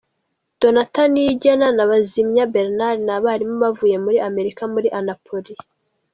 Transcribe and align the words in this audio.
Donata 0.61 1.03
Niyigena 1.11 1.67
na 1.77 1.83
Bazimya 1.89 2.45
Bernard 2.53 2.99
ni 3.05 3.11
abarimu 3.17 3.55
bavuye 3.63 3.95
muri 4.05 4.17
Amerika 4.29 4.63
muri 4.73 4.87
Anapolis. 4.99 5.59